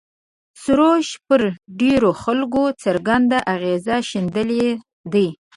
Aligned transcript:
سروش 0.63 1.07
پر 1.27 1.41
ډېرو 1.79 2.11
خلکو 2.23 2.63
څرګند 2.83 3.31
اغېز 3.53 3.85
ښندلی 4.09 4.67
دی. 5.13 5.27